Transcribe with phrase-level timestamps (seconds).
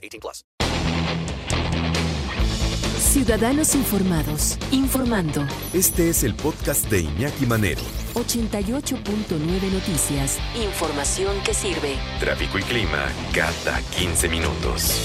[0.00, 0.44] 18 plus.
[3.00, 5.44] Ciudadanos informados, informando.
[5.72, 7.80] Este es el podcast de Iñaki Manero.
[8.14, 10.38] 88.9 Noticias.
[10.54, 11.96] Información que sirve.
[12.20, 15.00] Tráfico y clima cada 15 minutos.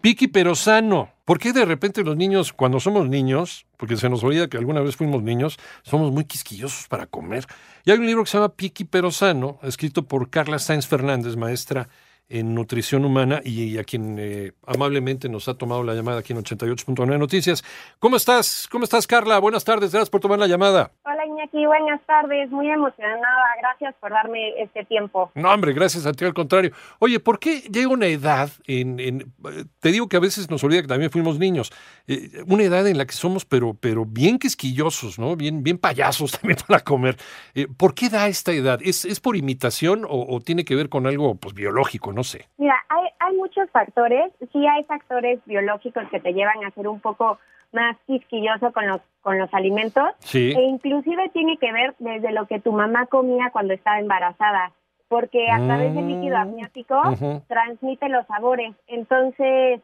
[0.00, 1.10] Piqui pero sano.
[1.24, 4.80] ¿Por qué de repente los niños, cuando somos niños, porque se nos olvida que alguna
[4.80, 7.44] vez fuimos niños, somos muy quisquillosos para comer?
[7.84, 11.36] Y hay un libro que se llama Piqui pero sano, escrito por Carla Sainz Fernández,
[11.36, 11.88] maestra
[12.30, 16.42] en nutrición humana y a quien eh, amablemente nos ha tomado la llamada aquí en
[16.42, 17.62] 88.9 Noticias.
[17.98, 18.68] ¿Cómo estás?
[18.70, 19.38] ¿Cómo estás, Carla?
[19.40, 20.92] Buenas tardes, gracias por tomar la llamada.
[21.40, 25.30] Iñaki, buenas tardes, muy emocionada, gracias por darme este tiempo.
[25.34, 26.70] No, hombre, gracias a ti, al contrario.
[26.98, 29.32] Oye, ¿por qué llega una edad, en, en
[29.80, 31.72] te digo que a veces nos olvida que también fuimos niños,
[32.06, 35.34] eh, una edad en la que somos pero, pero bien quisquillosos, ¿no?
[35.34, 37.16] Bien, bien payasos también para comer.
[37.54, 38.78] Eh, ¿Por qué da esta edad?
[38.82, 42.48] ¿Es, es por imitación o, o, tiene que ver con algo pues, biológico, no sé?
[42.58, 47.00] Mira, hay, hay muchos factores, sí hay factores biológicos que te llevan a ser un
[47.00, 47.38] poco
[47.72, 50.08] más quisquilloso con los con los alimentos.
[50.20, 50.52] Sí.
[50.56, 54.72] e inclusive tiene que ver desde lo que tu mamá comía cuando estaba embarazada
[55.08, 57.02] porque a través del líquido Mm, amniótico
[57.48, 58.74] transmite los sabores.
[58.86, 59.80] Entonces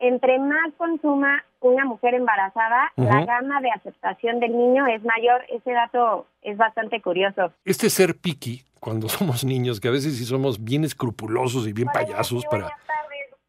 [0.00, 5.44] entre más consuma una mujer embarazada la gama de aceptación del niño es mayor.
[5.50, 7.52] Ese dato es bastante curioso.
[7.66, 11.88] Este ser piqui, cuando somos niños, que a veces sí somos bien escrupulosos y bien
[11.92, 12.70] payasos para,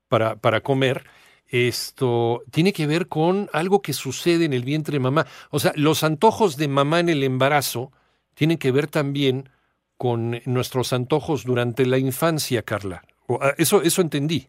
[0.10, 1.04] para, para comer,
[1.52, 5.26] esto tiene que ver con algo que sucede en el vientre de mamá.
[5.50, 7.92] O sea, los antojos de mamá en el embarazo
[8.34, 9.50] tienen que ver también
[9.98, 13.04] con nuestros antojos durante la infancia, Carla.
[13.30, 14.48] Ah, Eso, eso entendí.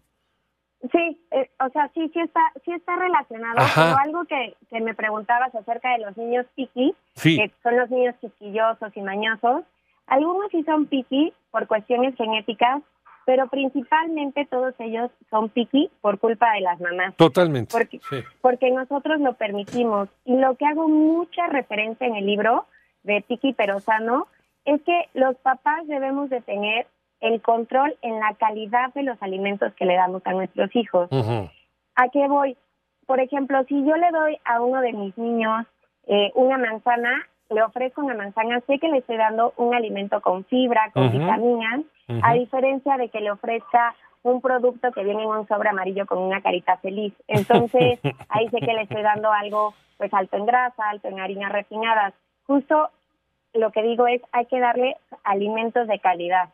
[0.90, 3.56] Sí, eh, o sea, sí, sí está, sí está relacionado.
[3.74, 7.36] Pero algo que, que me preguntabas acerca de los niños piqui, Sí.
[7.36, 9.62] que son los niños quisquillosos y mañosos,
[10.06, 12.82] algunos sí son piqui por cuestiones genéticas,
[13.24, 17.14] pero principalmente todos ellos son piqui por culpa de las mamás.
[17.16, 17.70] Totalmente.
[17.72, 18.16] Porque, Sí.
[18.40, 20.08] porque nosotros lo permitimos.
[20.24, 22.66] Y lo que hago mucha referencia en el libro
[23.02, 24.26] de Piqui pero sano
[24.64, 26.86] es que los papás debemos de tener
[27.20, 31.08] el control en la calidad de los alimentos que le damos a nuestros hijos.
[31.94, 32.56] ¿A qué voy?
[33.06, 35.66] Por ejemplo, si yo le doy a uno de mis niños
[36.06, 40.44] eh, una manzana, le ofrezco una manzana, sé que le estoy dando un alimento con
[40.46, 41.82] fibra, con vitaminas,
[42.22, 46.18] A diferencia de que le ofrezca un producto que viene en un sobre amarillo con
[46.18, 47.12] una carita feliz.
[47.28, 51.52] Entonces, ahí sé que le estoy dando algo pues alto en grasa, alto en harinas
[51.52, 52.14] refinadas.
[52.46, 52.90] Justo
[53.54, 56.50] lo que digo es, hay que darle alimentos de calidad.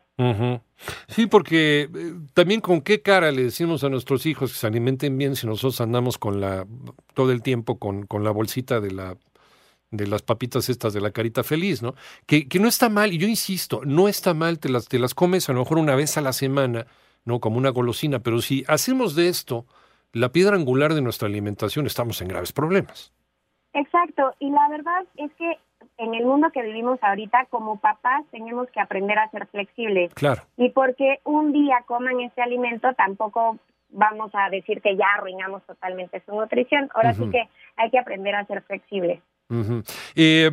[1.07, 1.87] Sí, porque eh,
[2.33, 5.79] también con qué cara le decimos a nuestros hijos que se alimenten bien si nosotros
[5.79, 6.65] andamos con la
[7.13, 9.15] todo el tiempo con, con la bolsita de la
[9.91, 11.95] de las papitas estas de la carita feliz, ¿no?
[12.25, 15.13] Que, que no está mal, y yo insisto, no está mal, te las, te las
[15.13, 16.85] comes a lo mejor una vez a la semana,
[17.25, 17.39] ¿no?
[17.39, 19.65] Como una golosina, pero si hacemos de esto
[20.11, 23.13] la piedra angular de nuestra alimentación, estamos en graves problemas.
[23.73, 25.57] Exacto, y la verdad es que
[25.97, 30.13] en el mundo que vivimos ahorita, como papás, tenemos que aprender a ser flexibles.
[30.13, 30.43] Claro.
[30.57, 33.57] Y porque un día coman este alimento, tampoco
[33.89, 36.89] vamos a decir que ya arruinamos totalmente su nutrición.
[36.93, 39.21] Ahora sí que hay que aprender a ser flexibles.
[39.49, 39.83] Ujú.
[40.15, 40.51] Eh,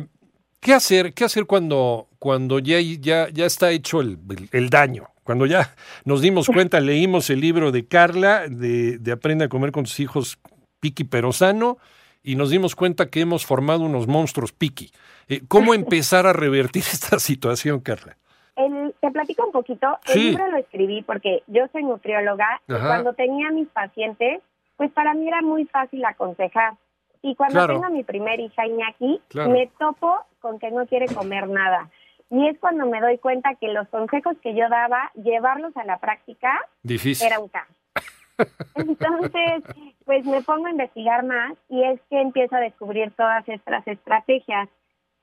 [0.59, 1.13] ¿Qué hacer?
[1.13, 5.07] ¿Qué hacer cuando, cuando ya, ya, ya está hecho el, el- el daño?
[5.23, 5.75] Cuando ya
[6.05, 9.99] nos dimos cuenta, leímos el libro de Carla, de, de Aprende a comer con tus
[9.99, 10.39] hijos
[10.79, 11.77] piqui pero sano,
[12.23, 14.91] y nos dimos cuenta que hemos formado unos monstruos piqui.
[15.27, 18.17] Eh, ¿Cómo empezar a revertir esta situación, Carla?
[18.55, 19.87] El- te platico un poquito.
[20.07, 20.19] El Sí.
[20.31, 24.41] libro lo escribí porque yo soy nutrióloga y cuando tenía a mis pacientes,
[24.77, 26.73] pues para mí era muy fácil aconsejar.
[27.21, 27.73] Y cuando Claro.
[27.73, 29.49] tengo a mi primer hija Iñaki, Claro.
[29.51, 31.89] me topo con que no quiere comer nada.
[32.29, 35.97] Y es cuando me doy cuenta que los consejos que yo daba, llevarlos a la
[35.97, 37.25] práctica, Difícil.
[37.27, 37.67] era un caos.
[38.75, 39.63] Entonces,
[40.05, 44.69] pues me pongo a investigar más y es que empiezo a descubrir todas estas estrategias.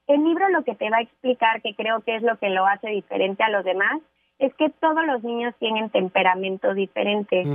[0.06, 2.66] El libro lo que te va a explicar, que creo que es lo que lo
[2.66, 4.00] hace diferente a los demás,
[4.38, 7.46] es que todos los niños tienen temperamentos diferentes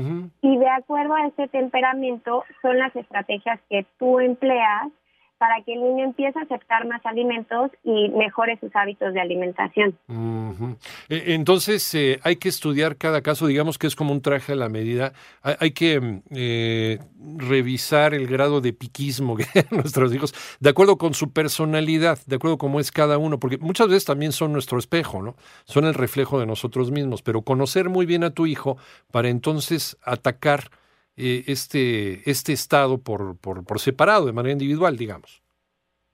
[0.42, 4.88] y de acuerdo a ese temperamento son las estrategias que tú empleas
[5.40, 9.98] para que el niño empiece a aceptar más alimentos y mejore sus hábitos de alimentación.
[11.10, 14.56] E- Entonces, eh, hay que estudiar cada caso, digamos que es como un traje a
[14.56, 15.14] la medida.
[15.42, 17.00] Hay, hay que mm, eh,
[17.38, 22.36] revisar el grado de piquismo que tienen nuestros hijos, de acuerdo con su personalidad, de
[22.36, 25.36] acuerdo cómo es cada uno, porque muchas veces también son nuestro espejo, ¿no?
[25.64, 28.78] Son el reflejo de nosotros mismos, pero conocer muy bien a tu hijo
[29.12, 30.70] para entonces atacar
[31.20, 35.44] eh, este, este estado por, por, por separado, de manera individual, digamos.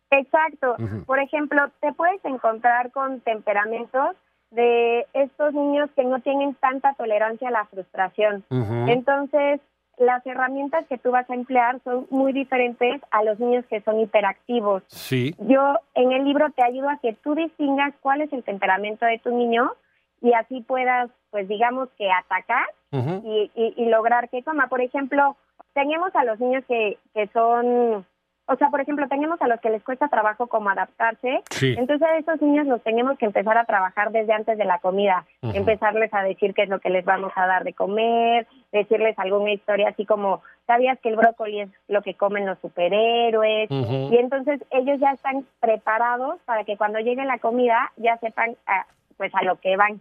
[0.09, 0.75] Exacto.
[1.05, 4.15] Por ejemplo, te puedes encontrar con temperamentos
[4.51, 8.43] de estos niños que no tienen tanta tolerancia a la frustración.
[8.87, 9.59] Entonces,
[9.97, 13.99] las herramientas que tú vas a emplear son muy diferentes a los niños que son
[13.99, 14.83] hiperactivos.
[14.87, 15.35] Sí.
[15.39, 19.19] Yo en el libro te ayudo a que tú distingas cuál es el temperamento de
[19.19, 19.71] tu niño
[20.21, 22.65] y así puedas, pues digamos que atacar
[23.25, 24.67] y, y- y lograr que coma.
[24.67, 25.35] Por ejemplo,
[25.73, 28.05] tenemos a los niños que, que son,
[28.47, 31.41] o sea, por ejemplo, tenemos a los que les cuesta trabajo como adaptarse.
[31.49, 31.75] Sí.
[31.77, 35.25] Entonces a esos niños los tenemos que empezar a trabajar desde antes de la comida,
[35.41, 39.51] empezarles a decir qué es lo que les vamos a dar de comer, decirles alguna
[39.51, 43.69] historia así como, ¿sabías que el brócoli es lo que comen los superhéroes?
[43.69, 48.85] Y entonces ellos ya están preparados para que cuando llegue la comida ya sepan ah,
[49.17, 49.99] pues a lo que van.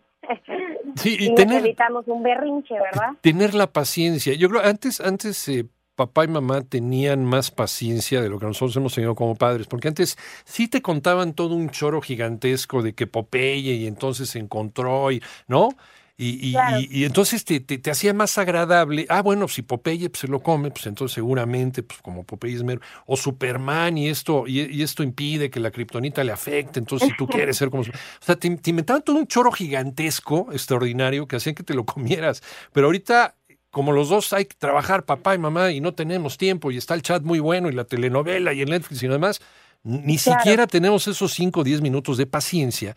[0.97, 3.11] Sí, y tener- evitamos un berrinche, ¿verdad?
[3.21, 4.35] tener la paciencia.
[4.35, 5.67] Yo creo antes, antes eh,
[5.97, 9.88] papá y mamá tenían más paciencia de lo que nosotros hemos tenido como padres, porque
[9.88, 15.11] antes sí te contaban todo un choro gigantesco de que Popeye y entonces se encontró
[15.12, 15.69] y, ¿no?
[16.16, 16.78] Y, y, Claro.
[16.78, 19.05] y- y entonces te, te, te hacía más agradable.
[19.08, 22.62] Ah, bueno, si Popeye pues, se lo come, pues entonces seguramente, pues como Popeye es
[22.62, 22.81] mero.
[23.06, 26.78] O Superman y esto, y, esto impide que la kriptonita le afecte.
[26.78, 27.82] Entonces, si tú quieres ser como.
[27.82, 27.87] O
[28.20, 32.43] sea, te, te inventaban todo un choro gigantesco, extraordinario, que hacían que te lo comieras.
[32.72, 33.34] Pero ahorita
[33.70, 36.94] como los dos hay que trabajar, papá y mamá, y no tenemos tiempo, y está
[36.94, 39.40] el chat muy bueno, y la telenovela, y el Netflix y demás,
[39.82, 40.40] ni Claro.
[40.43, 42.94] siquiera tenemos esos 5 o 10 minutos de paciencia,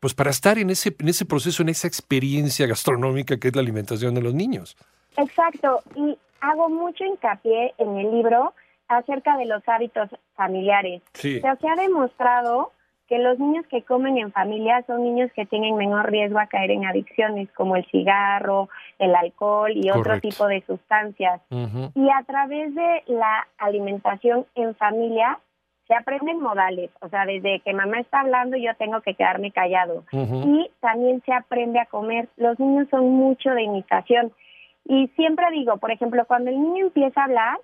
[0.00, 3.62] pues para estar en ese, en ese proceso, en esa experiencia gastronómica que es la
[3.62, 4.76] alimentación de los niños.
[5.16, 8.54] Exacto, y hago mucho hincapié en el libro
[8.88, 11.02] acerca de los hábitos familiares.
[11.14, 11.38] Sí.
[11.38, 12.72] O sea, se ha demostrado
[13.10, 16.70] que los niños que comen en familia son niños que tienen menor riesgo a caer
[16.70, 18.68] en adicciones como el cigarro,
[19.00, 21.40] el alcohol y otro tipo de sustancias.
[21.50, 25.40] Y a través de la alimentación en familia
[25.90, 30.04] se aprenden modales, o sea, desde que mamá está hablando yo tengo que quedarme callado.
[30.12, 32.28] Y también se aprende a comer.
[32.36, 34.30] Los niños son mucho de imitación.
[34.84, 37.58] Y siempre digo, por ejemplo, cuando el niño empieza a hablar,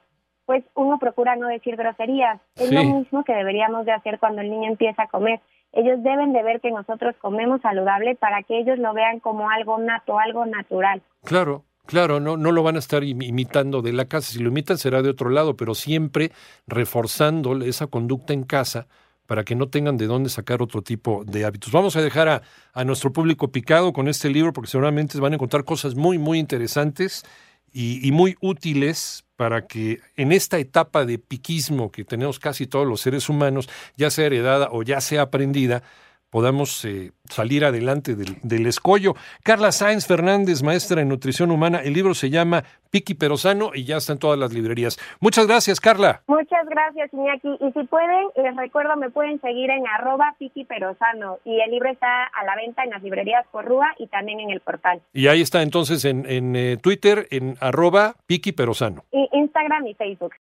[0.45, 2.41] pues uno procura no decir groserías.
[2.57, 2.75] Es Sí.
[2.75, 5.39] lo mismo que deberíamos de hacer cuando el niño empieza a comer.
[5.73, 9.79] Ellos deben de ver que nosotros comemos saludable para que ellos lo vean como algo
[9.79, 11.01] nato, algo natural.
[11.25, 14.33] Claro, claro, no, no lo van a estar imi- imitando de la casa.
[14.33, 16.33] Si lo imitan será de otro lado, pero siempre
[16.67, 18.87] reforzando esa conducta en casa
[19.27, 21.73] para que no tengan de dónde sacar otro tipo de hábitos.
[21.73, 22.43] Vamos a dejar a,
[22.73, 26.39] a nuestro público picado con este libro porque seguramente van a encontrar cosas muy, muy
[26.39, 27.25] interesantes
[27.73, 32.87] y, y muy útiles para que en esta etapa de piquismo que tenemos casi todos
[32.87, 35.83] los seres humanos, ya sea heredada o ya sea aprendida,
[36.37, 39.15] podamos eh, salir adelante del, del escollo.
[39.43, 43.85] Carla Sáenz Fernández, maestra en nutrición humana, el libro se llama Piqui pero sano y
[43.85, 44.99] ya está en todas las librerías.
[45.21, 46.23] Muchas gracias, Carla.
[46.27, 47.57] Muchas gracias, Iñaki.
[47.61, 51.39] Y si pueden, les recuerdo, me pueden seguir en arroba piqui perosano.
[51.45, 54.61] Y el libro está a la venta en las librerías Porrúa y también en el
[54.61, 55.01] portal.
[55.13, 59.05] Y ahí está entonces en, en, eh, Twitter, en arroba Piqui pero sano.
[59.13, 60.35] Y Instagram y Facebook.